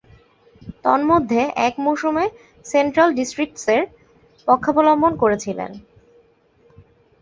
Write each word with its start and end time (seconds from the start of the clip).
তন্মধ্যে, 0.83 1.41
এক 1.67 1.73
মৌসুমে 1.79 2.25
সেন্ট্রাল 2.65 3.09
ডিস্ট্রিক্টসের 3.13 3.81
পক্ষাবলম্বন 4.47 5.13
করেছিলেন। 5.15 5.71